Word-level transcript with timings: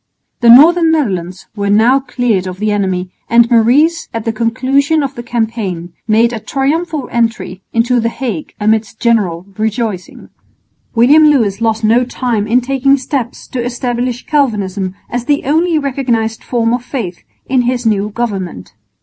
The 0.39 0.49
northern 0.49 0.89
Netherlands 0.89 1.45
were 1.55 1.69
now 1.69 1.99
cleared 1.99 2.47
of 2.47 2.57
the 2.57 2.71
enemy, 2.71 3.11
and 3.29 3.47
Maurice 3.51 4.09
at 4.11 4.25
the 4.25 4.33
conclusion 4.33 5.03
of 5.03 5.13
the 5.13 5.21
campaign 5.21 5.93
made 6.07 6.33
a 6.33 6.39
triumphal 6.39 7.07
entry 7.11 7.61
into 7.71 7.99
the 7.99 8.09
Hague 8.09 8.55
amidst 8.59 8.99
general 8.99 9.45
rejoicing. 9.59 10.29
William 10.95 11.27
Lewis 11.29 11.61
lost 11.61 11.83
no 11.83 12.03
time 12.03 12.47
in 12.47 12.61
taking 12.61 12.97
steps 12.97 13.47
to 13.49 13.63
establish 13.63 14.25
Calvinism 14.25 14.95
as 15.07 15.25
the 15.25 15.43
only 15.45 15.77
recognised 15.77 16.43
form 16.43 16.73
of 16.73 16.83
faith 16.83 17.23
in 17.45 17.61
his 17.61 17.85
new 17.85 18.09
government. 18.09 18.73